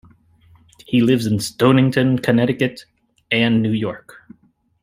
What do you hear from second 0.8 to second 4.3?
He lives in Stonington, Connecticut, and New York.